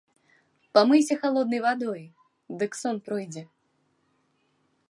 Памыйся 0.77 1.15
халоднай 1.25 1.61
вадой, 1.67 2.03
дык 2.63 2.71
сон 2.81 2.97
пройдзе. 3.09 3.43